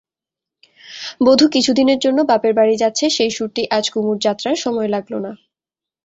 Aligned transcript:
বধূ 1.25 1.45
কিছুদিনের 1.49 1.99
জন্যে 1.99 2.23
বাপের 2.23 2.53
বাড়ি 2.55 2.75
যাচ্ছে 2.77 3.05
সেই 3.09 3.31
সুরটি 3.31 3.63
আজ 3.77 3.85
কুমুর 3.93 4.17
যাত্রার 4.25 4.57
সময় 4.63 4.89
লাগল 4.95 5.13
না। 5.25 5.31